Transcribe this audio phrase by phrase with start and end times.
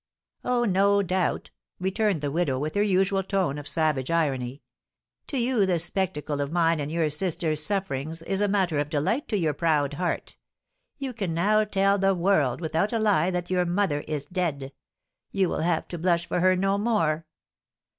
[0.43, 4.63] "Oh, no doubt!" returned the widow, with her usual tone of savage irony.
[5.27, 9.27] "To you the spectacle of mine and your sister's sufferings is a matter of delight
[9.27, 10.37] to your proud heart;
[10.97, 14.73] you can now tell the world without a lie that your mother is dead,
[15.29, 17.27] you will have to blush for her no more!"